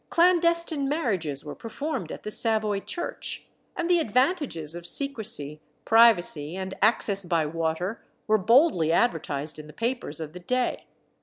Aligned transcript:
clandestine 0.09 0.89
marriages 0.89 1.45
were 1.45 1.53
performed 1.53 2.11
at 2.11 2.23
the 2.23 2.31
Savoy 2.31 2.79
church; 2.79 3.45
and 3.75 3.87
the 3.87 3.99
advantages 3.99 4.73
of 4.73 4.87
secrecy, 4.87 5.61
privacy, 5.85 6.55
and 6.55 6.73
access 6.81 7.23
by 7.23 7.45
water 7.45 8.03
were 8.25 8.39
boldly 8.39 8.91
advertised 8.91 9.59
in 9.59 9.67
the 9.67 9.73
papers 9.73 10.19
of 10.19 10.33
the 10.33 10.39
day. 10.39 10.87